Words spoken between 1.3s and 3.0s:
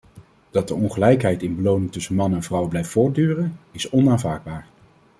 in beloning tussen mannen en vrouwen blijft